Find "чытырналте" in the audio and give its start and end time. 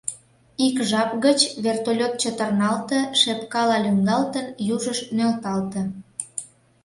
2.21-2.99